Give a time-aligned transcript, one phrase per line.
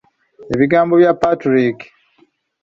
[0.53, 1.79] Ebigambo bya Patrick.